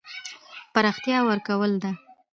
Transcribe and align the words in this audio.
پراختیا 0.73 1.17
ورکول 1.27 1.71
ده. 1.81 1.91